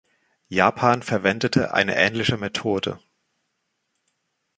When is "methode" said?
2.35-2.99